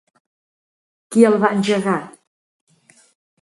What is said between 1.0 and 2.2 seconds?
Qui el va engegar?